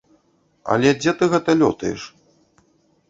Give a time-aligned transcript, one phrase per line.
[0.75, 2.01] Але дзе ты гэта лётаеш?